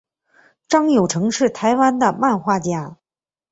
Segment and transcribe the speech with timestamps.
[0.67, 2.97] 张友诚是台湾的漫画家。